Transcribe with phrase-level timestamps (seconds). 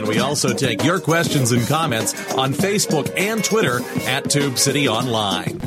[0.00, 4.88] And we also take your questions and comments on Facebook and Twitter at Tube City
[4.88, 5.60] Online.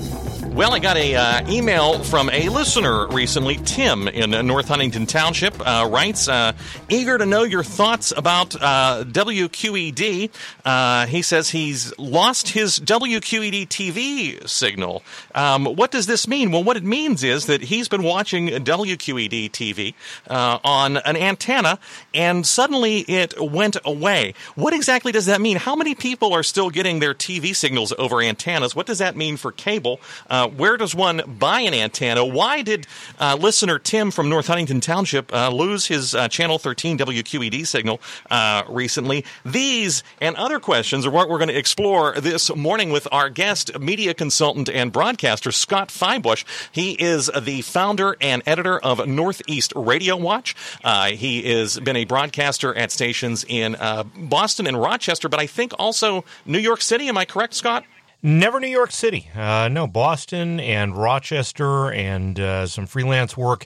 [0.53, 3.55] Well, I got a uh, email from a listener recently.
[3.65, 6.53] Tim in North Huntington Township uh, writes, uh,
[6.89, 10.29] "Eager to know your thoughts about uh, WQED."
[10.63, 15.01] Uh, he says he's lost his WQED TV signal.
[15.33, 16.51] Um, what does this mean?
[16.51, 19.95] Well, what it means is that he's been watching WQED TV
[20.29, 21.79] on an antenna,
[22.13, 24.35] and suddenly it went away.
[24.53, 25.57] What exactly does that mean?
[25.57, 28.75] How many people are still getting their TV signals over antennas?
[28.75, 29.99] What does that mean for cable?
[30.43, 32.25] Uh, where does one buy an antenna?
[32.25, 32.85] Why did
[33.17, 38.01] uh, listener Tim from North Huntington Township uh, lose his uh, Channel 13 WQED signal
[38.29, 39.23] uh, recently?
[39.45, 43.79] These and other questions are what we're going to explore this morning with our guest,
[43.79, 46.43] media consultant and broadcaster Scott Fybush.
[46.73, 50.55] He is the founder and editor of Northeast Radio Watch.
[51.13, 53.77] he has been a broadcaster at stations in
[54.17, 57.07] Boston and Rochester, but I think also New York City.
[57.07, 57.85] Am I correct, Scott?
[58.25, 59.29] Never New York City.
[59.35, 63.65] Uh, no, Boston and Rochester and uh, some freelance work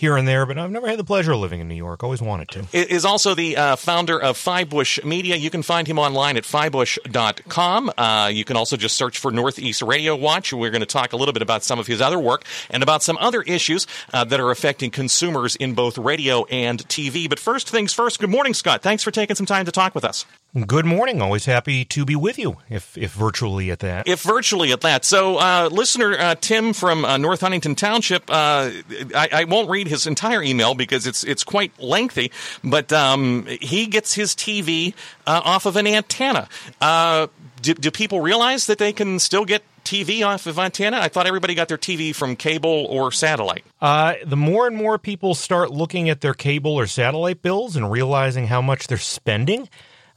[0.00, 2.02] here and there, but I've never had the pleasure of living in New York.
[2.02, 2.66] Always wanted to.
[2.72, 5.36] Is also the uh, founder of Fybush Media.
[5.36, 7.92] You can find him online at fybush.com.
[7.98, 10.54] Uh, you can also just search for Northeast Radio Watch.
[10.54, 13.02] We're going to talk a little bit about some of his other work and about
[13.02, 17.28] some other issues uh, that are affecting consumers in both radio and TV.
[17.28, 18.80] But first things first, good morning, Scott.
[18.80, 20.24] Thanks for taking some time to talk with us.
[20.66, 21.22] Good morning.
[21.22, 24.08] Always happy to be with you, if if virtually at that.
[24.08, 25.04] If virtually at that.
[25.04, 28.70] So, uh, listener uh, Tim from uh, North Huntington Township, uh,
[29.14, 32.32] I, I, won't read his entire email because it's it's quite lengthy,
[32.64, 34.94] but um, he gets his TV
[35.24, 36.48] uh, off of an antenna.
[36.80, 37.28] Uh,
[37.62, 40.98] do, do people realize that they can still get TV off of antenna?
[40.98, 43.62] I thought everybody got their TV from cable or satellite.
[43.80, 47.88] Uh, the more and more people start looking at their cable or satellite bills and
[47.88, 49.68] realizing how much they're spending,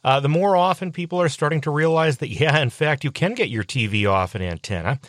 [0.03, 3.33] uh, the more often people are starting to realize that, yeah, in fact, you can
[3.33, 4.99] get your TV off an antenna.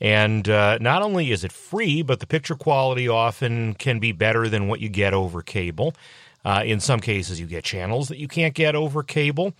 [0.00, 4.48] And uh, not only is it free, but the picture quality often can be better
[4.48, 5.94] than what you get over cable.
[6.44, 9.52] Uh, in some cases, you get channels that you can't get over cable.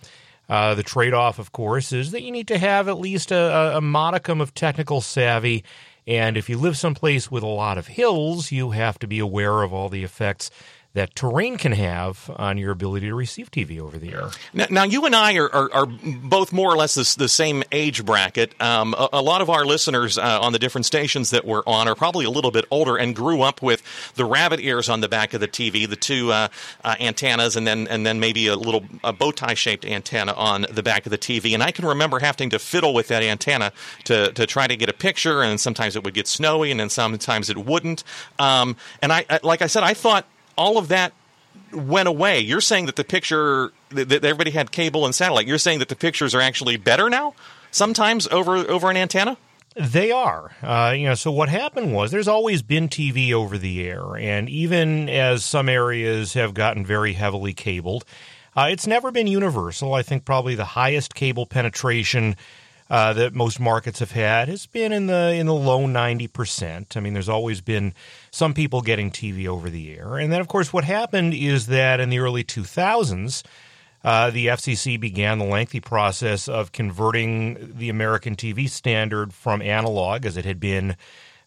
[0.49, 3.77] Uh, the trade off, of course, is that you need to have at least a,
[3.77, 5.63] a modicum of technical savvy.
[6.07, 9.61] And if you live someplace with a lot of hills, you have to be aware
[9.61, 10.49] of all the effects
[10.93, 14.29] that terrain can have on your ability to receive TV over the air.
[14.53, 18.05] Now, now you and I are, are, are, both more or less the, same age
[18.05, 18.59] bracket.
[18.61, 21.87] Um, a, a, lot of our listeners uh, on the different stations that we're on
[21.87, 23.81] are probably a little bit older and grew up with
[24.15, 26.49] the rabbit ears on the back of the TV, the two uh,
[26.83, 30.65] uh, antennas, and then and then maybe a little a bow tie shaped antenna on
[30.69, 31.53] the back of the TV.
[31.53, 33.71] And I can remember having to fiddle with that antenna
[34.05, 36.89] to, to try to get a picture, and sometimes it would get snowy, and then
[36.89, 38.03] sometimes it wouldn't.
[38.39, 40.25] Um, and I, like I said, I thought
[40.61, 41.11] all of that
[41.73, 42.39] went away.
[42.39, 45.47] You're saying that the picture that everybody had cable and satellite.
[45.47, 47.33] You're saying that the pictures are actually better now,
[47.71, 49.37] sometimes over over an antenna.
[49.75, 50.51] They are.
[50.61, 54.49] Uh, you know, so what happened was there's always been TV over the air, and
[54.49, 58.05] even as some areas have gotten very heavily cabled,
[58.55, 59.93] uh, it's never been universal.
[59.93, 62.35] I think probably the highest cable penetration
[62.91, 66.97] uh, that most markets have had has been in the in the low ninety percent.
[66.97, 67.93] I mean, there's always been
[68.31, 72.01] some people getting TV over the air, and then of course what happened is that
[72.01, 73.43] in the early two thousands.
[74.03, 80.25] Uh, the FCC began the lengthy process of converting the American TV standard from analog,
[80.25, 80.95] as it had been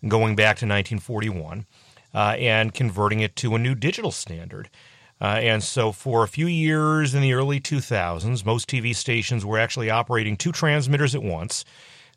[0.07, 1.67] going back to 1941,
[2.15, 4.71] uh, and converting it to a new digital standard.
[5.21, 9.59] Uh, and so, for a few years in the early 2000s, most TV stations were
[9.59, 11.65] actually operating two transmitters at once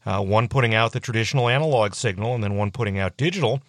[0.07, 3.61] uh, one putting out the traditional analog signal and then one putting out digital.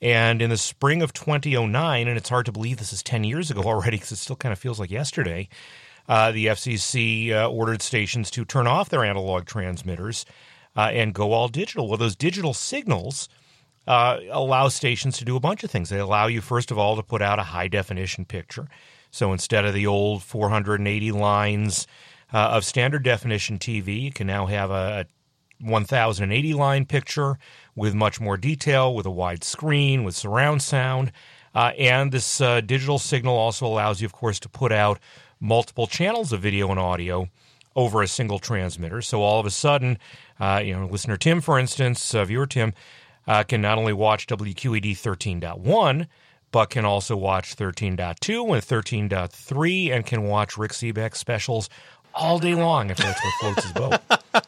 [0.00, 3.50] And in the spring of 2009, and it's hard to believe this is 10 years
[3.50, 5.48] ago already because it still kind of feels like yesterday,
[6.08, 10.24] uh, the FCC uh, ordered stations to turn off their analog transmitters
[10.76, 11.88] uh, and go all digital.
[11.88, 13.28] Well, those digital signals
[13.86, 15.88] uh, allow stations to do a bunch of things.
[15.88, 18.68] They allow you, first of all, to put out a high definition picture.
[19.10, 21.86] So instead of the old 480 lines
[22.32, 25.06] uh, of standard definition TV, you can now have a,
[25.62, 27.38] a 1080 line picture
[27.74, 31.12] with much more detail, with a wide screen, with surround sound.
[31.54, 34.98] Uh, and this uh, digital signal also allows you, of course, to put out
[35.40, 37.28] multiple channels of video and audio
[37.74, 39.02] over a single transmitter.
[39.02, 39.98] So all of a sudden,
[40.40, 42.72] uh, you know, listener Tim, for instance, uh, viewer Tim,
[43.26, 46.06] uh, can not only watch WQED 13.1,
[46.50, 47.98] but can also watch 13.2
[48.52, 51.70] and 13.3 and can watch Rick Sebak specials
[52.14, 54.00] all day long if that's what floats his boat.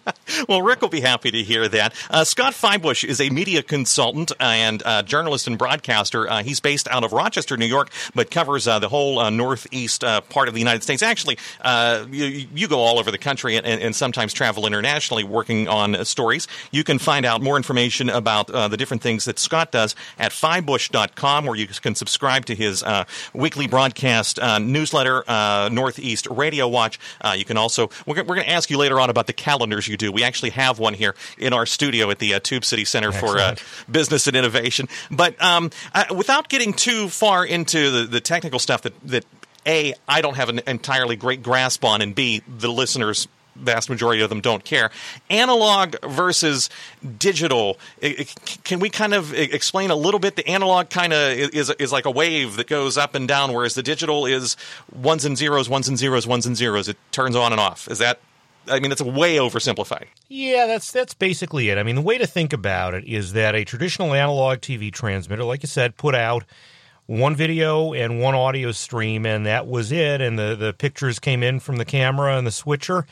[0.49, 1.95] well, Rick will be happy to hear that.
[2.11, 6.29] Uh, Scott Fybush is a media consultant and uh, journalist and broadcaster.
[6.29, 10.03] Uh, he's based out of Rochester, New York, but covers uh, the whole uh, northeast
[10.05, 11.03] uh, part of the United States.
[11.03, 11.39] Actually,
[12.11, 16.49] you, you, go all over the country and, and, sometimes travel internationally working on stories.
[16.71, 21.47] You can find out more information about the different things that Scott does at fybush.com,
[21.47, 22.83] where you can subscribe to his
[23.35, 25.23] weekly broadcast newsletter,
[25.71, 26.99] Northeast Radio Watch.
[27.37, 29.97] you can also, we're, we're going to ask you later on about the calendars you
[29.97, 30.14] do.
[30.15, 33.59] We actually have one here in our studio at the uh, Tube City Center Excellent.
[33.59, 34.89] for uh, Business and Innovation.
[35.11, 39.27] But um, uh, without getting too far into the, the technical stuff that, that
[39.67, 44.23] a, I don't have an entirely great grasp on, and B, the listeners vast majority
[44.23, 44.91] of them don't care.
[45.31, 46.69] Analog versus
[47.19, 47.79] digital.
[48.65, 50.37] Can we kind of explain a little bit?
[50.37, 53.75] The analog kind of is is like a wave that goes up and down, whereas
[53.75, 54.57] the digital is
[54.93, 56.89] ones and zeros, ones and zeros, ones and zeros.
[56.89, 57.89] It turns on and off.
[57.89, 58.21] Is that
[58.69, 60.07] I mean, it's way oversimplified.
[60.29, 61.79] Yeah, that's that's basically it.
[61.79, 65.45] I mean, the way to think about it is that a traditional analog TV transmitter,
[65.45, 66.45] like you said, put out
[67.07, 70.21] one video and one audio stream, and that was it.
[70.21, 73.07] And the the pictures came in from the camera and the switcher,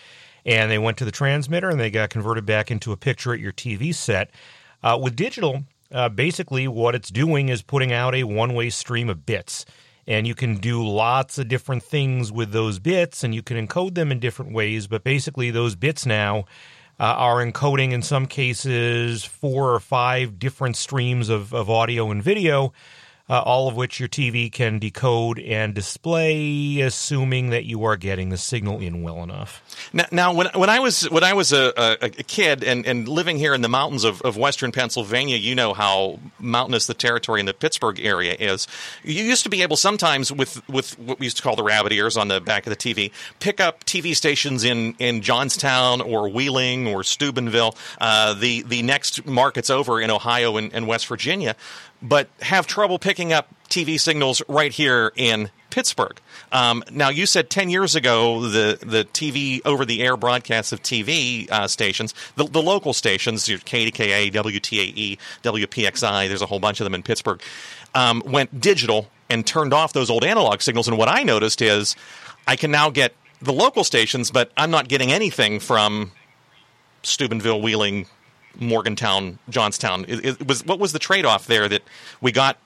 [0.46, 3.40] and they went to the transmitter, and they got converted back into a picture at
[3.40, 4.30] your TV set.
[4.82, 5.62] Uh, with digital,
[5.92, 9.66] uh, basically, what it's doing is putting out a one way stream of bits
[10.06, 13.94] and you can do lots of different things with those bits and you can encode
[13.94, 16.44] them in different ways but basically those bits now
[17.00, 22.22] uh, are encoding in some cases four or five different streams of, of audio and
[22.22, 22.72] video
[23.32, 28.28] uh, all of which your TV can decode and display, assuming that you are getting
[28.28, 29.62] the signal in well enough.
[29.90, 33.08] Now, now when, when I was when I was a, a, a kid and, and
[33.08, 37.40] living here in the mountains of, of western Pennsylvania, you know how mountainous the territory
[37.40, 38.68] in the Pittsburgh area is.
[39.02, 41.92] You used to be able sometimes with with what we used to call the rabbit
[41.92, 46.28] ears on the back of the TV, pick up TV stations in, in Johnstown or
[46.28, 51.56] Wheeling or Steubenville, uh, the the next markets over in Ohio and, and West Virginia
[52.02, 56.20] but have trouble picking up TV signals right here in Pittsburgh.
[56.52, 60.82] Um, now, you said 10 years ago the, the TV over the air broadcasts of
[60.82, 66.80] TV uh, stations, the, the, local stations, your KDKA, WTAE, WPXI, there's a whole bunch
[66.80, 67.40] of them in Pittsburgh,
[67.94, 70.88] um, went digital and turned off those old analog signals.
[70.88, 71.96] And what I noticed is
[72.46, 76.12] I can now get the local stations, but I'm not getting anything from
[77.02, 78.06] Steubenville, Wheeling,
[78.60, 80.04] Morgantown, Johnstown.
[80.08, 81.82] It, it was what was the trade off there that
[82.20, 82.58] we got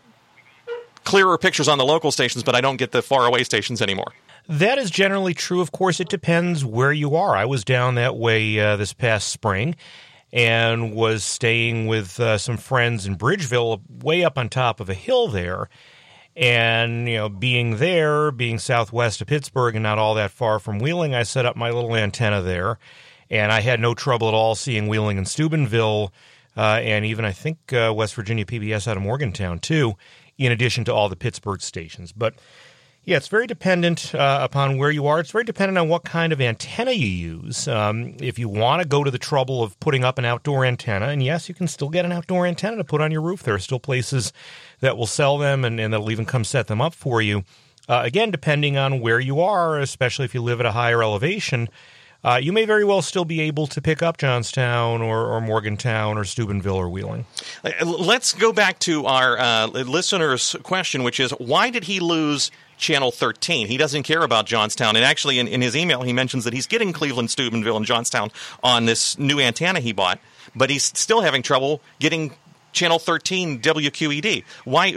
[1.05, 4.13] clearer pictures on the local stations, but I don't get the faraway stations anymore.
[4.49, 5.61] That is generally true.
[5.61, 7.35] Of course, it depends where you are.
[7.35, 9.75] I was down that way uh, this past spring
[10.33, 14.95] and was staying with uh, some friends in Bridgeville, way up on top of a
[14.95, 15.69] hill there.
[16.37, 20.79] And, you know, being there, being southwest of Pittsburgh and not all that far from
[20.79, 22.79] Wheeling, I set up my little antenna there
[23.31, 26.13] and I had no trouble at all seeing Wheeling and Steubenville,
[26.57, 29.95] uh, and even I think uh, West Virginia PBS out of Morgantown too,
[30.39, 32.13] in addition to all the Pittsburgh stations.
[32.13, 32.35] But
[33.07, 35.21] yeah, it's very dependent uh, upon where you are.
[35.21, 37.69] It's very dependent on what kind of antenna you use.
[37.69, 41.07] Um, if you want to go to the trouble of putting up an outdoor antenna,
[41.07, 43.45] and yes, you can still get an outdoor antenna to put on your roof.
[43.45, 44.33] There are still places
[44.81, 47.45] that will sell them and, and that'll even come set them up for you.
[47.89, 51.69] Uh, again, depending on where you are, especially if you live at a higher elevation,
[52.27, 56.19] uh, you may very well still be able to pick up Johnstown or, or Morgantown
[56.19, 57.25] or Steubenville or Wheeling.
[57.65, 62.51] Uh, let's go back to our uh, listener's question, which is why did he lose
[62.79, 63.69] Channel 13.
[63.69, 64.97] He doesn't care about Johnstown.
[64.97, 68.31] And actually, in, in, his email, he mentions that he's getting Cleveland, Steubenville, and Johnstown
[68.63, 70.19] on this new antenna he bought,
[70.55, 72.35] but he's still having trouble getting
[72.73, 74.45] Channel 13 WQED.
[74.65, 74.93] Why?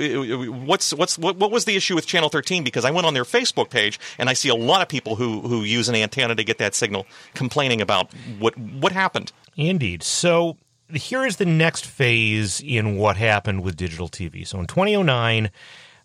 [0.49, 2.63] What's what's what, what was the issue with Channel 13?
[2.63, 5.41] Because I went on their Facebook page and I see a lot of people who
[5.41, 9.31] who use an antenna to get that signal complaining about what what happened.
[9.55, 10.03] Indeed.
[10.03, 10.57] So
[10.93, 14.45] here is the next phase in what happened with digital TV.
[14.45, 15.51] So in 2009.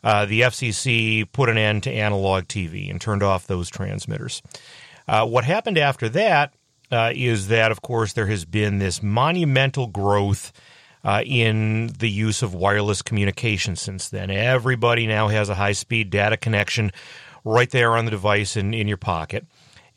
[0.02, 4.42] Uh, the FCC put an end to analog TV and turned off those transmitters.
[5.08, 6.52] Uh, what happened after that
[6.90, 10.52] uh, is that, of course, there has been this monumental growth
[11.04, 14.30] uh, in the use of wireless communication since then.
[14.30, 16.92] Everybody now has a high speed data connection
[17.44, 19.46] right there on the device in, in your pocket.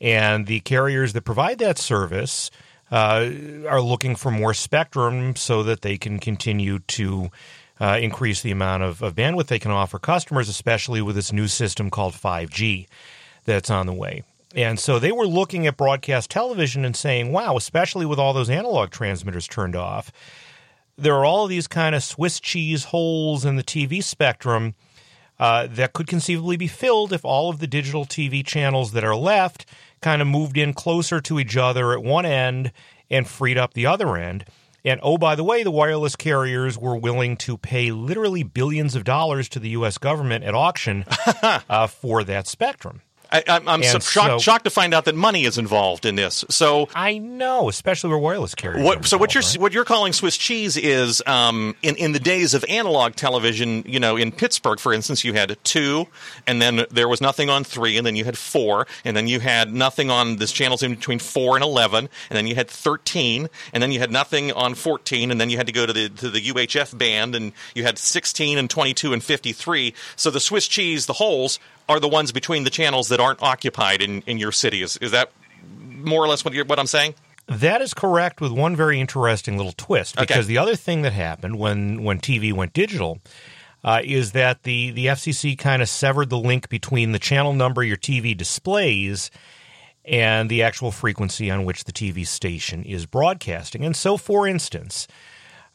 [0.02, 2.52] And the carriers that provide that service
[2.92, 3.30] uh,
[3.68, 7.30] are looking for more spectrum so that they can continue to
[7.80, 11.48] uh, increase the amount of, of bandwidth they can offer customers, especially with this new
[11.48, 12.88] system called 5G
[13.46, 14.24] that's on the way.
[14.56, 18.50] And so they were looking at broadcast television and saying, wow, especially with all those
[18.50, 20.12] analog transmitters turned off,
[20.98, 24.76] there are all these kind of Swiss cheese holes in the TV spectrum
[25.40, 29.16] uh, that could conceivably be filled if all of the digital TV channels that are
[29.16, 29.66] left
[30.02, 32.72] kind of moved in closer to each other at one end
[33.10, 34.46] and freed up the other end.
[34.84, 39.04] And oh, by the way, the wireless carriers were willing to pay literally billions of
[39.04, 39.98] dollars to the U.S.
[39.98, 41.06] government at auction
[41.44, 43.02] uh, for that spectrum.
[43.32, 46.46] I, am so shocked, shocked to find out that money is involved in this.
[46.50, 48.84] So I know, especially where wireless carriers.
[48.84, 49.58] What, so what you're right?
[49.58, 53.84] what you're calling Swiss cheese is um, in in the days of analog television.
[53.86, 56.08] You know, in Pittsburgh, for instance, you had two,
[56.46, 59.40] and then there was nothing on three, and then you had four, and then you
[59.40, 63.50] had nothing on this channels in between four and eleven, and then you had thirteen,
[63.74, 66.10] and then you had nothing on fourteen, and then you had to go to the
[66.10, 69.94] to the UHF band, and you had sixteen and twenty two and fifty three.
[70.16, 74.02] So the Swiss cheese, the holes are the ones between the channels that aren't occupied
[74.02, 74.82] in, in your city.
[74.82, 75.32] Is, is that
[75.64, 77.16] more or less what, what I'm saying?
[77.48, 80.18] That is correct, with one very interesting little twist.
[80.18, 80.48] Because okay.
[80.48, 83.20] the other thing that happened when, when TV went digital
[83.84, 87.84] uh, is that the, the FCC kind of severed the link between the channel number
[87.84, 89.32] your TV displays
[90.04, 93.86] and the actual frequency on which the TV station is broadcasting.
[93.86, 95.08] And so, for instance,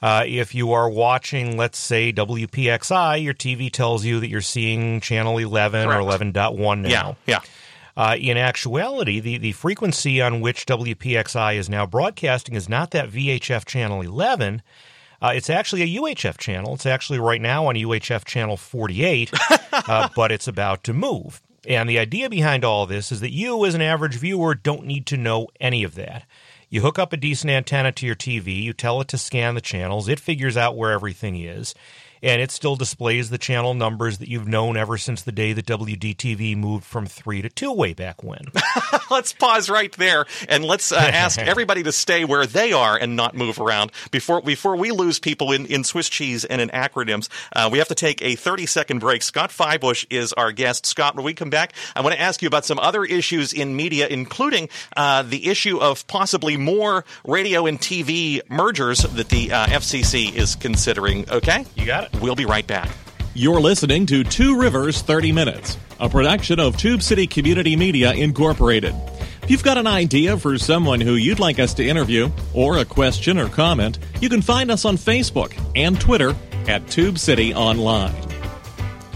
[0.03, 5.01] uh, if you are watching, let's say, WPXI, your TV tells you that you're seeing
[5.01, 6.03] channel 11 Correct.
[6.03, 6.89] or 11.1 now.
[6.89, 7.41] Yeah, yeah.
[7.95, 13.11] Uh, in actuality, the, the frequency on which WPXI is now broadcasting is not that
[13.11, 14.63] VHF channel 11.
[15.21, 16.75] Uh, it's actually a UHF channel.
[16.75, 19.31] It's actually right now on UHF channel 48,
[19.73, 21.41] uh, but it's about to move.
[21.69, 25.07] And the idea behind all this is that you, as an average viewer, don't need
[25.07, 26.25] to know any of that.
[26.73, 29.61] You hook up a decent antenna to your TV, you tell it to scan the
[29.61, 31.75] channels, it figures out where everything is,
[32.23, 35.67] and it still displays the channel numbers that you've known ever since the day that
[35.67, 38.47] WDTV moved from three to two way back when.
[39.11, 43.17] let's pause right there and let's uh, ask everybody to stay where they are and
[43.17, 47.29] not move around before before we lose people in, in Swiss cheese and in acronyms.
[47.53, 49.23] Uh, we have to take a 30 second break.
[49.23, 50.87] Scott Fybush is our guest.
[50.87, 53.75] Scott, when we come back, I want to ask you about some other issues in
[53.75, 59.67] media, including uh, the issue of possibly more radio and TV mergers that the uh,
[59.67, 61.29] FCC is considering.
[61.31, 62.12] Okay, you got it.
[62.21, 62.91] We'll be right back.
[63.35, 68.95] You're listening to Two Rivers 30 Minutes, a production of Tube City Community Media Incorporated.
[69.43, 72.85] If you've got an idea for someone who you'd like us to interview, or a
[72.85, 76.37] question or comment, you can find us on Facebook and Twitter
[76.69, 78.32] at Tube City Online.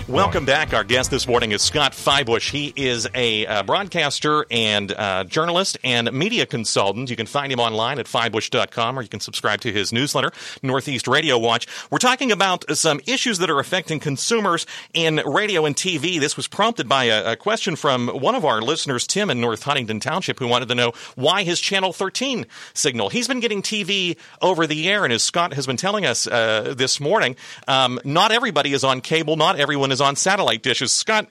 [0.09, 0.73] Welcome back.
[0.73, 2.53] Our guest this morning is Scott Fybush.
[2.53, 7.11] He is a uh, broadcaster and uh, journalist and media consultant.
[7.11, 10.31] You can find him online at fybush.com or you can subscribe to his newsletter,
[10.63, 11.67] Northeast Radio Watch.
[11.91, 16.21] We're talking about some issues that are affecting consumers in radio and TV.
[16.21, 19.65] This was prompted by a, a question from one of our listeners, Tim in North
[19.65, 23.09] Huntington Township, who wanted to know why his Channel 13 signal.
[23.09, 26.75] He's been getting TV over the air, and as Scott has been telling us uh,
[26.77, 27.35] this morning,
[27.67, 30.93] um, not everybody is on cable, not everyone is on satellite dishes.
[30.93, 31.29] Scott,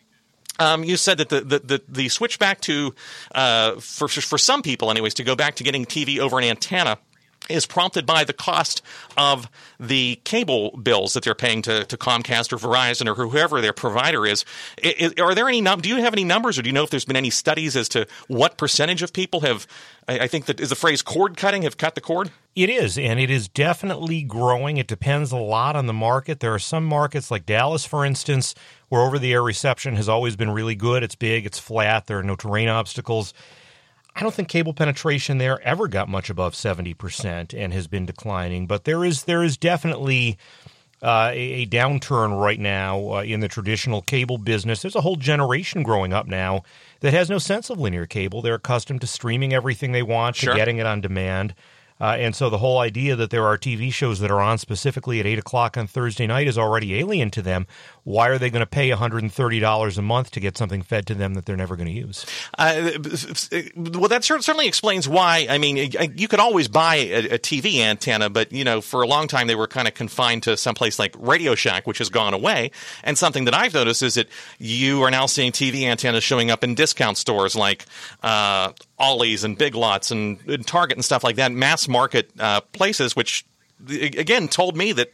[0.59, 2.93] um, you said that the, the, the, the switch back to,
[3.33, 6.97] uh, for, for some people anyways, to go back to getting TV over an antenna
[7.49, 8.81] is prompted by the cost
[9.17, 9.49] of
[9.79, 14.25] the cable bills that they're paying to, to Comcast or Verizon or whoever their provider
[14.25, 14.45] is.
[14.81, 17.05] is are there any do you have any numbers or do you know if there's
[17.05, 19.67] been any studies as to what percentage of people have
[20.07, 22.31] I, I think that is the phrase cord cutting have cut the cord?
[22.55, 24.77] It is, and it is definitely growing.
[24.77, 26.39] It depends a lot on the market.
[26.39, 28.55] There are some markets like Dallas, for instance,
[28.87, 31.03] where over the air reception has always been really good.
[31.03, 33.33] It's big, it's flat, there are no terrain obstacles.
[34.15, 38.65] I don't think cable penetration there ever got much above 70% and has been declining,
[38.65, 40.37] but there is there is definitely
[41.03, 44.81] uh, a, a, downturn right now uh, in the traditional cable business.
[44.81, 46.63] There's a whole generation growing up now
[47.01, 48.41] that has no sense of linear cable.
[48.41, 50.53] They're accustomed to streaming everything they want, sure.
[50.53, 51.53] to getting it on demand.
[51.99, 55.19] Uh, and so the whole idea that there are TV shows that are on specifically
[55.19, 57.67] at 8 o'clock on Thursday night is already alien to them.
[58.03, 61.33] Why are they going to pay $130 a month to get something fed to them
[61.33, 62.25] that they're never going to use?
[62.57, 62.91] Uh,
[63.75, 65.47] well, that certainly explains why.
[65.49, 69.07] I mean, you could always buy a, a, TV antenna, but, you know, for a
[69.07, 72.33] long time they were kind of confined to someplace like Radio Shack, which has gone
[72.33, 72.71] away.
[73.03, 74.27] And something that I've noticed is that
[74.59, 77.85] you are now seeing TV antennas showing up in discount stores like
[78.21, 82.61] uh, Ollie's and Big Lots and, and, Target and stuff like that, mass market uh,
[82.61, 83.45] places, which
[83.89, 85.13] again told me that at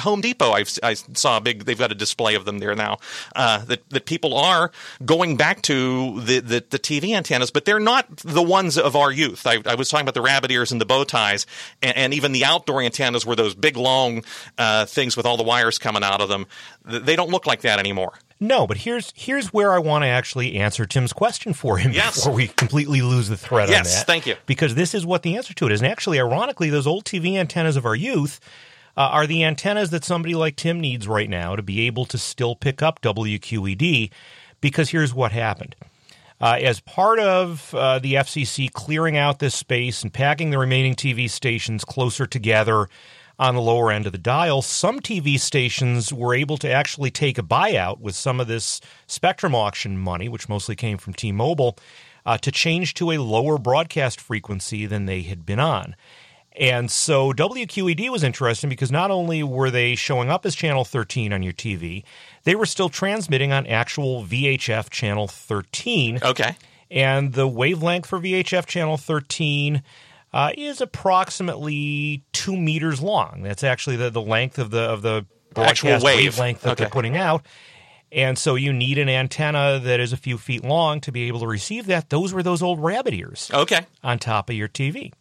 [0.00, 1.64] Home Depot, I've, I saw a big.
[1.64, 2.98] They've got a display of them there now.
[3.36, 4.70] Uh, that that people are
[5.04, 9.12] going back to the, the, the TV antennas, but they're not the ones of our
[9.12, 9.46] youth.
[9.46, 11.46] I, I was talking about the rabbit ears and the bow ties,
[11.82, 14.24] and, and even the outdoor antennas were those big long
[14.56, 16.46] uh, things with all the wires coming out of them.
[16.84, 18.14] They don't look like that anymore.
[18.40, 22.16] No, but here's here's where I want to actually answer Tim's question for him yes.
[22.16, 24.06] before we completely lose the thread yes, on that.
[24.06, 24.36] thank you.
[24.46, 25.80] Because this is what the answer to it is.
[25.80, 28.38] And actually, ironically, those old TV antennas of our youth
[28.98, 32.18] uh, are the antennas that somebody like Tim needs right now to be able to
[32.18, 34.10] still pick up WQED.
[34.60, 35.76] Because here's what happened.
[36.40, 40.96] Uh, as part of uh, the FCC clearing out this space and packing the remaining
[40.96, 42.88] TV stations closer together
[43.38, 47.38] on the lower end of the dial, some TV stations were able to actually take
[47.38, 51.78] a buyout with some of this spectrum auction money, which mostly came from T Mobile,
[52.26, 55.94] uh, to change to a lower broadcast frequency than they had been on.
[56.58, 61.32] And so WQED was interesting because not only were they showing up as channel 13
[61.32, 62.02] on your TV,
[62.42, 66.18] they were still transmitting on actual VHF channel 13.
[66.22, 66.56] Okay.
[66.90, 69.82] And the wavelength for VHF channel 13
[70.32, 73.42] uh, is approximately two meters long.
[73.42, 76.16] That's actually the, the length of the of the broadcast Actual wave.
[76.38, 76.84] wavelength that Okay.
[76.84, 77.46] they're putting out.
[78.10, 81.40] And so you need an antenna that is a few feet long to be able
[81.40, 82.08] to receive that.
[82.10, 83.80] Those were those old rabbit ears Okay.
[84.02, 85.12] on top of your TV.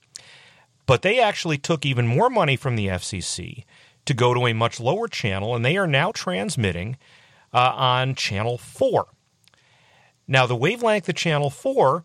[0.88, 3.66] But they actually took even more money from the FCC
[4.06, 6.98] to go to a much lower channel, and they are now transmitting
[7.54, 9.06] uh, on channel 4.
[10.28, 12.04] Now, the wavelength of channel 4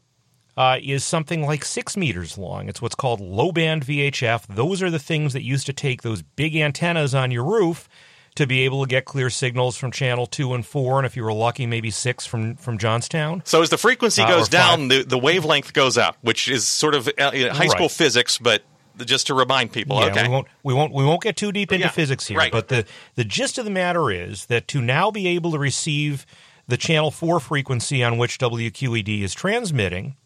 [0.57, 2.69] uh, is something like six meters long.
[2.69, 4.47] It's what's called low band VHF.
[4.49, 7.89] Those are the things that used to take those big antennas on your roof
[8.35, 11.23] to be able to get clear signals from channel 2 and 4, and if you
[11.23, 13.43] were lucky, maybe 6 from, from Johnstown.
[13.45, 16.67] So as the frequency Uh, goes or down, the, the wavelength goes up, which is
[16.67, 17.91] sort of uh, high school Right.
[17.91, 18.63] physics, but
[19.05, 19.99] just to remind people.
[20.01, 20.23] Yeah, okay.
[20.23, 22.39] we won't we won't we won't get too deep into Yeah, physics here.
[22.39, 22.53] right.
[22.53, 22.85] But the
[23.15, 26.27] the gist of the matter is that to now be able to receive
[26.69, 30.17] the channel four frequency on which WQED is transmitting,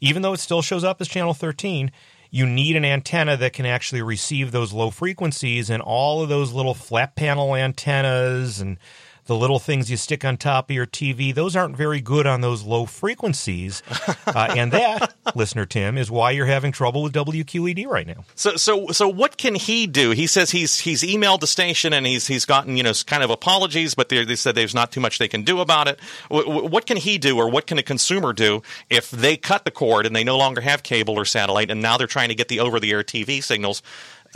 [0.00, 1.92] even though it still shows up as channel thirteen,
[2.30, 6.52] you need an antenna that can actually receive those low frequencies and all of those
[6.52, 8.78] little flat panel antennas and
[9.26, 12.40] the little things you stick on top of your TV, those aren't very good on
[12.40, 13.82] those low frequencies.
[14.26, 18.24] Uh, and that, listener Tim, is why you're having trouble with WQED right now.
[18.34, 20.10] So, so, so, what can he do?
[20.10, 23.30] He says he's he's emailed the station and he's he's gotten you know kind of
[23.30, 26.00] apologies, but they, they said there's not too much they can do about it.
[26.28, 29.70] What, what can he do, or what can a consumer do if they cut the
[29.70, 32.48] cord and they no longer have cable or satellite, and now they're trying to get
[32.48, 33.82] the over-the-air TV signals?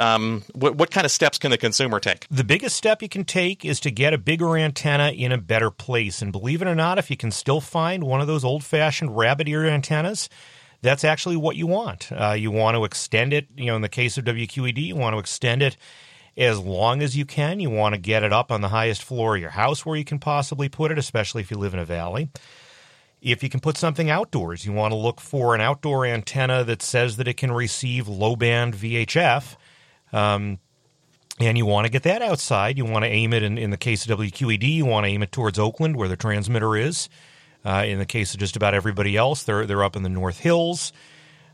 [0.00, 2.26] Um, what, what kind of steps can the consumer take?
[2.30, 5.70] The biggest step you can take is to get a bigger antenna in a better
[5.70, 6.22] place.
[6.22, 9.16] And believe it or not, if you can still find one of those old fashioned
[9.16, 10.30] rabbit ear antennas,
[10.80, 12.10] that's actually what you want.
[12.10, 15.14] Uh, you want to extend it, you know, in the case of WQED, you want
[15.14, 15.76] to extend it
[16.36, 17.60] as long as you can.
[17.60, 20.04] You want to get it up on the highest floor of your house where you
[20.04, 22.30] can possibly put it, especially if you live in a valley.
[23.20, 26.80] If you can put something outdoors, you want to look for an outdoor antenna that
[26.80, 29.56] says that it can receive low band VHF.
[30.12, 30.58] Um,
[31.38, 32.76] and you want to get that outside.
[32.76, 35.22] You want to aim it in, in the case of WQED, you want to aim
[35.22, 37.08] it towards Oakland where the transmitter is.
[37.64, 40.38] Uh, in the case of just about everybody else, they're they're up in the North
[40.38, 40.92] Hills.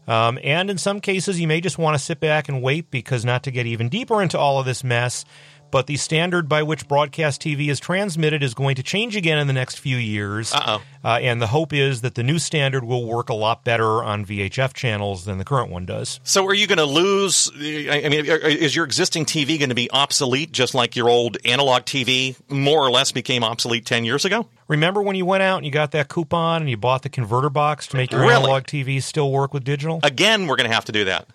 [0.07, 3.25] Um, and in some cases, you may just want to sit back and wait because
[3.25, 5.25] not to get even deeper into all of this mess,
[5.77, 9.47] but the standard by which broadcast TV is transmitted is going to change again in
[9.47, 10.51] the next few years.
[10.55, 10.81] Uh-oh.
[11.05, 14.25] Uh, and the hope is that the new standard will work a lot better on
[14.25, 16.19] VHF channels than the current one does.
[16.25, 17.51] So, are you going to lose?
[17.55, 21.83] I mean, is your existing TV going to be obsolete, just like your old analog
[21.83, 24.49] TV more or less became obsolete ten years ago?
[24.69, 27.51] Remember when you went out and you got that coupon and you bought the converter
[27.51, 28.37] box to make your Really?
[28.37, 30.01] analog TV still work with digital?
[30.03, 31.29] Again, we're going to have to do that.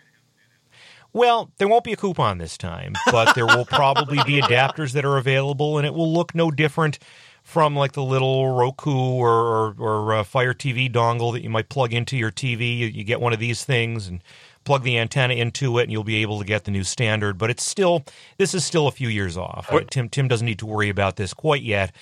[1.13, 5.03] Well, there won't be a coupon this time, but there will probably be adapters that
[5.03, 6.99] are available, and it will look no different
[7.43, 11.69] from like the little Roku or or, or uh, Fire TV dongle that you might
[11.69, 12.77] plug into your TV.
[12.77, 14.23] You, you get one of these things and
[14.63, 17.37] plug the antenna into it, and you'll be able to get the new standard.
[17.37, 18.05] But it's still
[18.37, 19.71] this is still a few years off.
[19.71, 21.93] Uh, Tim Tim doesn't need to worry about this quite yet.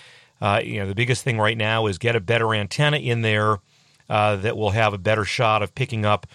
[0.41, 3.58] Uh, you know, the biggest thing right now is get a better antenna in there
[4.10, 6.26] uh, that will have a better shot of picking up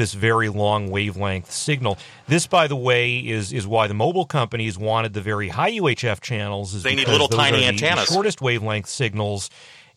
[0.00, 1.98] this very long wavelength signal.
[2.26, 6.20] This, by the way, is is why the mobile companies wanted the very high UHF
[6.20, 6.74] channels.
[6.74, 8.08] Is They need little tiny antennas.
[8.08, 9.50] shortest wavelength signals.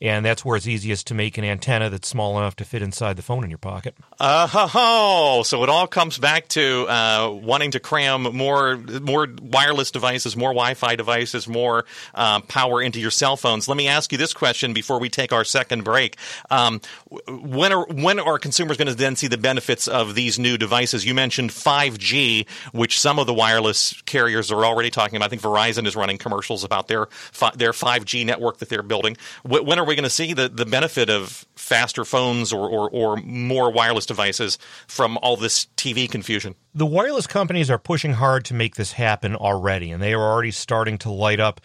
[0.04, 3.16] And that's where it's easiest to make an antenna that's small enough to fit inside
[3.16, 3.96] the phone in your pocket.
[4.20, 10.36] Ho, so it all comes back to uh, wanting to cram more more wireless devices,
[10.36, 13.70] more Wi-Fi devices, more uh, power into your cell phones.
[13.70, 16.18] Let me ask you this question before we take our second break:
[16.52, 16.82] um,
[17.30, 21.06] When are when are consumers going to then see the benefits of these new devices?
[21.06, 25.28] You mentioned 5G, which some of the wireless carriers are already talking about.
[25.28, 27.08] I think Verizon is running commercials about their
[27.56, 29.16] their 5G network that they're building.
[29.44, 33.18] When are we going to see the, the benefit of faster phones or, or, or
[33.18, 36.56] more wireless devices from all this TV confusion?
[36.76, 40.52] The wireless companies are pushing hard to make this happen already, and they are already
[40.52, 41.62] starting to light up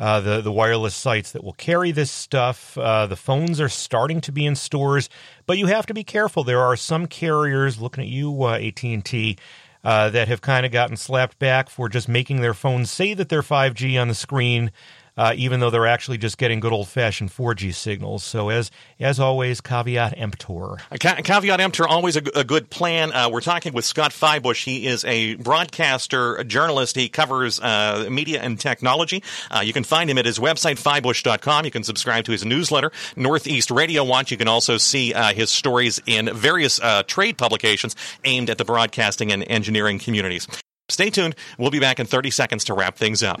[0.00, 2.76] uh, the the wireless sites that will carry this stuff.
[2.78, 5.10] Uh, the phones are starting to be in stores,
[5.46, 6.42] but you have to be careful.
[6.42, 9.36] There are some carriers looking at you, uh, AT and T.
[9.82, 13.30] Uh, that have kind of gotten slapped back for just making their phones say that
[13.30, 14.72] they're 5G on the screen,
[15.16, 18.24] uh, even though they're actually just getting good old fashioned 4G signals.
[18.24, 20.76] So, as as always, caveat emptor.
[20.98, 23.12] Ca- caveat emptor, always a, good plan.
[23.12, 24.64] Uh, we're talking with Scott Fybush.
[24.64, 26.96] He is a broadcaster, a journalist.
[26.96, 29.22] He covers uh, media and technology.
[29.50, 31.64] Uh, you can find him at his website, fybush.com.
[31.64, 34.30] You can subscribe to his newsletter, Northeast Radio Watch.
[34.30, 37.94] You can also see uh, his stories in various uh, trade publications
[38.24, 40.46] aimed at the broadcasting and engineering communities.
[40.88, 41.36] Stay tuned.
[41.58, 43.40] We'll be back in 30 seconds to wrap things up.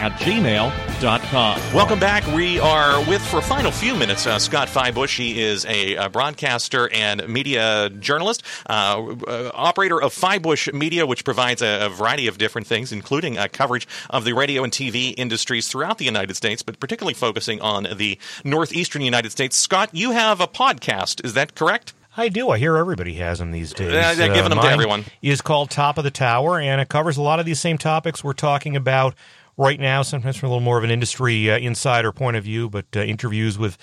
[0.00, 1.74] at gmail.com.
[1.74, 2.26] Welcome back.
[2.34, 5.14] We are with, for a final few minutes, uh, Scott Fybush.
[5.14, 11.22] He is a, a, broadcaster and media journalist, uh, uh, operator of Fybush Media, which
[11.22, 15.12] provides a, a variety of different things, including uh, coverage of the radio and TV
[15.18, 19.54] industries throughout the United States, but particularly focusing on the northeastern United States.
[19.54, 21.22] Scott, you have a podcast.
[21.24, 21.92] Is that correct?
[22.16, 22.50] I do.
[22.50, 23.88] I hear everybody has them these days.
[23.92, 25.04] Uh, they're giving them to everyone.
[25.22, 28.24] Is called Top of the Tower, and it covers a lot of these same topics
[28.24, 29.14] we're talking about
[29.56, 32.68] right now, sometimes from a little more of an industry uh, insider point of view,
[32.68, 33.78] but uh, interviews with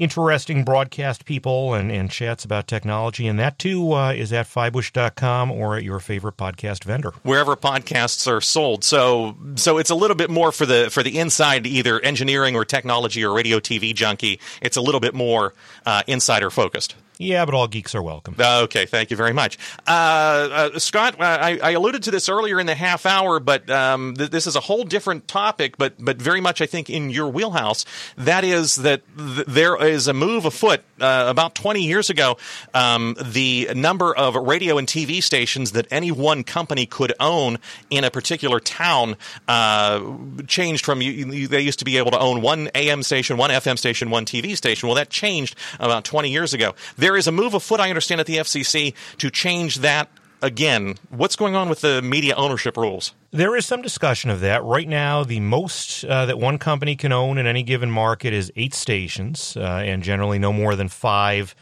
[0.00, 3.28] interesting broadcast people and, and chats about technology.
[3.28, 7.12] And that too uh, is at fybush.com or at your favorite podcast vendor.
[7.22, 8.82] Wherever podcasts are sold.
[8.82, 12.64] So so it's a little bit more for the for the inside either engineering or
[12.64, 14.40] technology or radio TV junkie.
[14.62, 15.52] It's a little bit more
[15.84, 16.94] uh, insider focused.
[17.20, 18.34] Yeah, but all geeks are welcome.
[18.40, 19.58] Okay, thank you very much.
[19.86, 24.14] Uh, uh, Scott, I, I, alluded to this earlier in the half hour, but um,
[24.14, 27.28] th- this is a whole different topic, but, but very much, I think, in your
[27.28, 27.84] wheelhouse.
[28.16, 30.80] That is that th- there is a move afoot.
[30.98, 32.36] Uh, about 20 years ago,
[32.74, 38.04] um, the number of radio and TV stations that any one company could own in
[38.04, 39.16] a particular town
[39.48, 40.02] uh,
[40.46, 43.48] changed from you, you, they used to be able to own one AM station, one
[43.48, 44.88] FM station, one TV station.
[44.88, 46.74] Well, that changed about 20 years ago.
[46.98, 50.08] There is a move afoot, I understand, at the FCC to change that
[50.42, 50.96] again.
[51.10, 53.14] What's going on with the media ownership rules?
[53.30, 54.64] There is some discussion of that.
[54.64, 58.52] Right now, the most uh, that one company can own in any given market is
[58.56, 61.54] eight stations, uh, and generally no more than five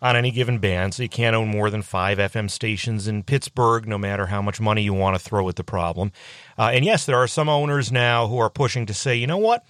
[0.00, 0.94] on any given band.
[0.94, 4.60] So you can't own more than five FM stations in Pittsburgh, no matter how much
[4.60, 6.10] money you want to throw at the problem.
[6.58, 9.38] Uh, and yes, there are some owners now who are pushing to say, you know
[9.38, 9.64] what?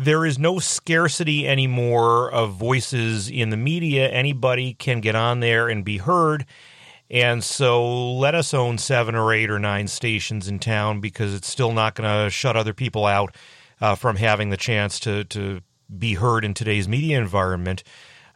[0.00, 4.08] There is no scarcity anymore of voices in the media.
[4.08, 6.46] Anybody can get on there and be heard.
[7.10, 11.48] And so let us own seven or eight or nine stations in town because it's
[11.48, 13.36] still not going to shut other people out
[13.80, 15.60] uh, from having the chance to, to
[15.98, 17.82] be heard in today's media environment.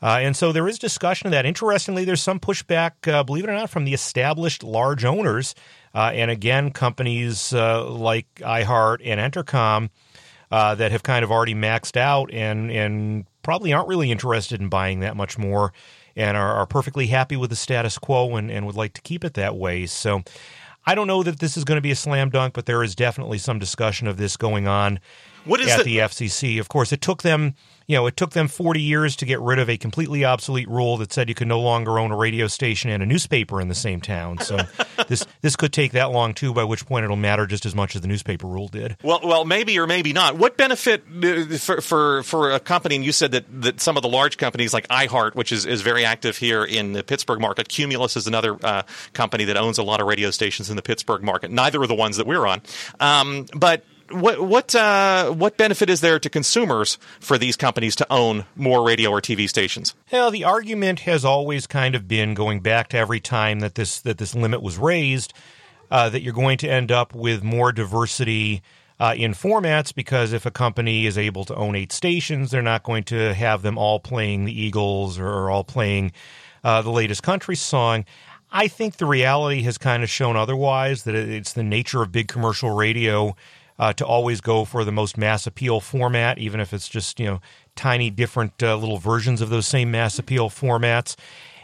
[0.03, 1.47] Uh, and so there is discussion of that.
[1.47, 5.55] Interestingly, there's some pushback, uh, believe it or not, from the established large owners.
[5.95, 9.89] Uh, and again, companies uh, like iHeart and Entercom
[10.51, 14.69] uh, that have kind of already maxed out and and probably aren't really interested in
[14.69, 15.73] buying that much more
[16.17, 19.25] and are, are perfectly happy with the status quo and, and would like to keep
[19.25, 19.87] it that way.
[19.87, 20.23] So
[20.87, 22.95] I don't know that this is going to be a slam dunk, but there is
[22.95, 25.01] definitely some discussion of this going on
[25.45, 26.61] what is at the, the FCC.
[26.61, 27.55] Of course, it took them
[27.87, 30.97] you know, it took them 40 years to get rid of a completely obsolete rule
[30.99, 33.75] that said you could no longer own a radio station and a newspaper in the
[33.75, 34.39] same town.
[34.39, 34.59] So
[35.09, 37.95] this this could take that long too, by which point it'll matter just as much
[37.95, 38.97] as the newspaper rule did.
[39.03, 40.39] Well, well, maybe or maybe not.
[40.39, 42.97] What benefit uh, for for, for a company?
[42.97, 45.83] And you said that, that some of the large companies like iHeart, which is, is
[45.83, 49.83] very active here in the Pittsburgh market, Cumulus is another uh, company that owns a
[49.83, 51.51] lot of radio stations in the Pittsburgh market.
[51.51, 52.63] Neither are the ones that we're on,
[53.01, 58.07] um, but what what uh, what benefit is there to consumers for these companies to
[58.13, 59.95] own more radio or TV stations?
[60.13, 64.01] Well, the argument has always kind of been going back to every time that this
[64.01, 65.33] that this limit was raised
[65.91, 68.63] uh, that you're going to end up with more diversity.
[69.01, 72.85] Uh, in formats, because if a company is able to own eight stations, they're not
[72.85, 76.13] going to have them all playing the Eagles or all playing
[76.63, 78.05] uh, the latest country song.
[78.53, 82.29] I think the reality has kind of shown otherwise, that it's the nature of big
[82.29, 83.35] commercial radio
[83.79, 87.27] uh, to always go for the most mass appeal format, even if it's just, you
[87.27, 87.41] know,
[87.75, 91.17] tiny different uh, little versions of those same mass appeal formats.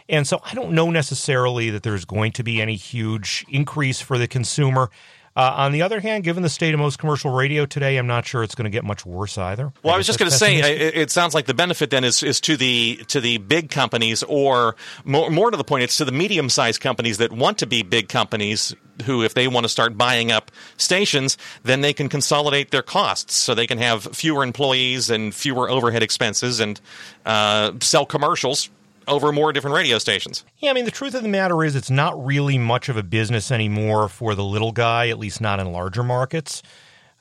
[0.09, 4.19] And so I don't know necessarily that there's going to be any huge increase for
[4.19, 4.91] the consumer.
[5.37, 8.27] Uh, on the other hand, given the state of most commercial radio today, I'm not
[8.27, 9.73] sure it's going to get much worse either.
[9.83, 12.03] Well, I, I was just going to say, it, it, sounds like the benefit then
[12.03, 15.97] is, is to the to the big companies, or more, more to the point, it's
[15.99, 18.75] to the medium sized companies that want to be big companies.
[19.05, 23.35] Who, if they want to start buying up stations, then they can consolidate their costs,
[23.35, 26.79] so they can have fewer employees and fewer overhead expenses, and
[27.25, 28.69] uh, sell commercials
[29.11, 30.45] over more different radio stations.
[30.59, 33.03] Yeah, I mean, the truth of the matter is, it's not really much of a
[33.03, 36.63] business anymore for the little guy, at least not in larger markets.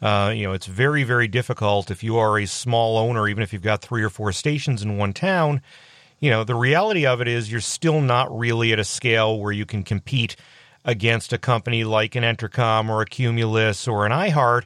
[0.01, 3.51] Uh, you know, it's very, very difficult if you are a small owner, even if
[3.51, 5.61] you've got three or four stations in one town.
[6.19, 9.51] You know, the reality of it is you're still not really at a scale where
[9.51, 10.35] you can compete
[10.85, 14.63] against a company like an Entercom or a Cumulus or an iHeart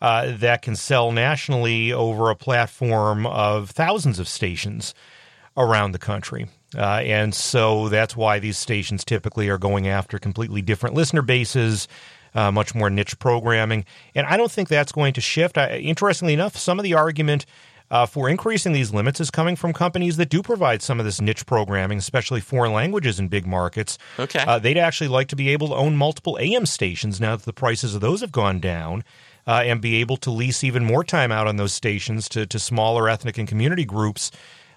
[0.00, 4.94] uh, that can sell nationally over a platform of thousands of stations
[5.56, 6.48] around the country.
[6.76, 11.88] Uh, and so that's why these stations typically are going after completely different listener bases,
[12.34, 13.84] uh, much more niche programming.
[14.14, 15.58] And I don't think that's going to shift.
[15.58, 17.46] I, interestingly enough, some of the argument
[17.90, 21.20] uh, for increasing these limits is coming from companies that do provide some of this
[21.20, 23.98] niche programming, especially foreign languages in big markets.
[24.18, 24.42] Okay.
[24.46, 27.52] Uh, they'd actually like to be able to own multiple AM stations now that the
[27.52, 29.04] prices of those have gone down.
[29.44, 32.60] Uh, and be able to lease even more time out on those stations to, to
[32.60, 34.30] smaller ethnic and community groups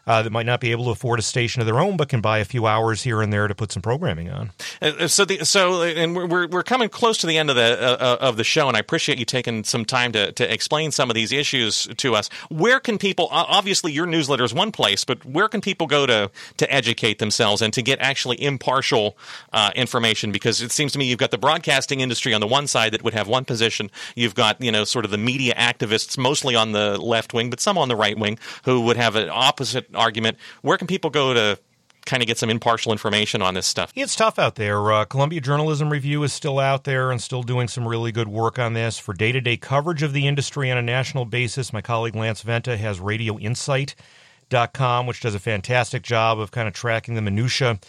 [0.07, 2.21] uh, that might not be able to afford a station of their own, but can
[2.21, 4.51] buy a few hours here and there to put some programming on.
[4.81, 7.61] Uh, uh so, the, so, and we're we're coming close to the end of the
[7.81, 10.91] uh, uh, of the show, and I appreciate you taking some time to to explain
[10.91, 12.29] some of these issues to us.
[12.49, 13.27] Where can people?
[13.31, 17.61] Obviously, your newsletter is one place, but where can people go to to educate themselves
[17.61, 19.17] and to get actually impartial
[19.53, 20.31] uh, information?
[20.31, 23.03] Because it seems to me you've got the broadcasting industry on the one side that
[23.03, 23.89] would have one position.
[24.15, 27.59] You've got you know sort of the media activists, mostly on the left wing, but
[27.59, 30.37] some on the right wing, who would have an opposite argument.
[30.61, 31.59] Where can people go to
[32.05, 33.91] kind of get some impartial information on this stuff?
[33.95, 34.91] It's tough out there.
[34.91, 38.59] Uh, Columbia Journalism Review is still out there and still doing some really good work
[38.59, 38.97] on this.
[38.97, 42.41] For day to day coverage of the industry on a national basis, my colleague Lance
[42.41, 47.79] Venta has radioinsight.com, which does a fantastic job of kind of tracking the minutiae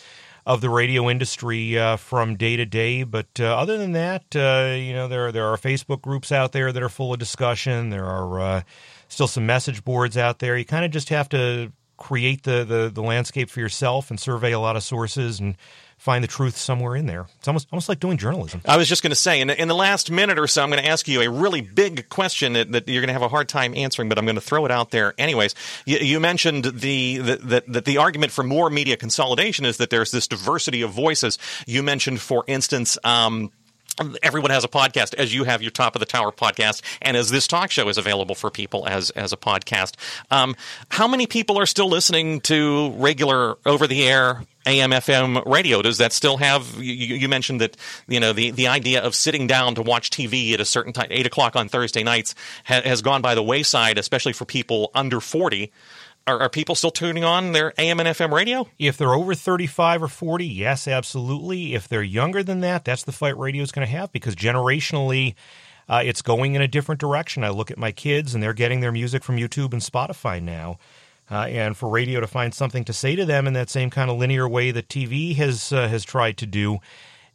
[0.46, 3.02] of the radio industry uh, from day to day.
[3.02, 6.72] But uh, other than that, uh, you know, there there are Facebook groups out there
[6.72, 7.90] that are full of discussion.
[7.90, 8.62] There are uh,
[9.08, 10.56] still some message boards out there.
[10.56, 14.52] You kind of just have to create the, the, the landscape for yourself and survey
[14.52, 15.56] a lot of sources and
[15.98, 17.26] find the truth somewhere in there.
[17.38, 18.60] It's almost almost like doing journalism.
[18.66, 20.82] I was just going to say, in, in the last minute or so, I'm going
[20.82, 23.48] to ask you a really big question that, that you're going to have a hard
[23.48, 25.54] time answering, but I'm going to throw it out there anyways.
[25.86, 29.88] You, you mentioned the, the, the, the, the argument for more media consolidation is that
[29.90, 31.38] there's this diversity of voices.
[31.66, 33.50] You mentioned, for instance, um,
[34.22, 37.30] everyone has a podcast as you have your top of the tower podcast and as
[37.30, 39.94] this talk show is available for people as as a podcast.
[40.30, 40.56] Um,
[40.90, 45.80] how many people are still listening to regular over the air AM FM radio?
[45.80, 47.76] Does that still have you, you, mentioned that
[48.08, 51.08] you know the, the idea of sitting down to watch TV at a certain time
[51.10, 55.20] eight o'clock on Thursday nights ha, has gone by the wayside especially for people under
[55.20, 55.72] 40
[56.26, 58.68] are, are, people still tuning on their AM and FM radio?
[58.78, 61.74] If they're over 35 or 40, yes, absolutely.
[61.74, 65.34] If they're younger than that, that's the fight radio is going to have because generationally,
[65.88, 67.44] uh, it's going in a different direction.
[67.44, 70.78] I look at my kids and they're getting their music from YouTube and Spotify now.
[71.28, 74.10] Uh, and for radio to find something to say to them in that same kind
[74.10, 76.78] of linear way that TV has uh, has tried to do,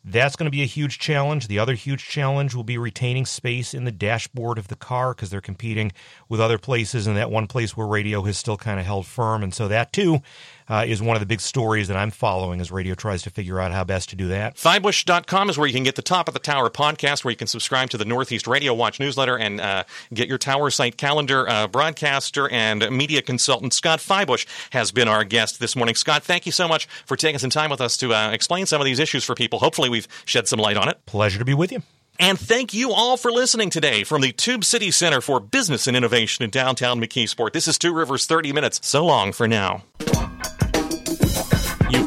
[0.03, 1.47] that's going to be a huge challenge.
[1.47, 5.29] The other huge challenge will be retaining space in the dashboard of the car because
[5.29, 5.91] they're competing
[6.27, 9.43] with other places, and that one place where radio has still kind of held firm.
[9.43, 10.21] And so that too
[10.71, 13.60] uh, is one of the big stories that I'm following as radio tries to figure
[13.60, 14.55] out how best to do that.
[14.55, 17.47] Fybush.com is where you can get the Top of the Tower podcast, where you can
[17.47, 21.47] subscribe to the Northeast Radio Watch newsletter and uh, get your Tower site calendar.
[21.47, 25.93] Uh, broadcaster and media consultant Scott Fybush has been our guest this morning.
[25.93, 28.79] Scott, thank you so much for taking some time with us to uh, explain some
[28.79, 29.60] of these issues for people.
[29.60, 31.05] Hopefully, we've shed some light on it.
[31.05, 31.84] Pleasure to be with you.
[32.19, 35.97] And thank you all for listening today from the Tube City Center for Business and
[35.97, 37.51] Innovation in downtown McKeesport.
[37.51, 38.79] This is Two Rivers 30 Minutes.
[38.84, 39.84] So long for now.